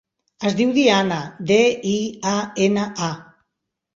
Es 0.49 0.53
diu 0.59 0.71
Diana: 0.77 1.19
de, 1.51 1.59
i, 1.91 1.93
a, 2.31 2.35
ena, 2.69 2.87
a. 3.11 3.13